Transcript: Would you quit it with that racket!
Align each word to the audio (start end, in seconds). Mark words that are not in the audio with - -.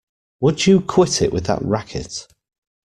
Would 0.39 0.65
you 0.65 0.81
quit 0.81 1.21
it 1.21 1.31
with 1.31 1.45
that 1.45 1.61
racket! 1.61 2.25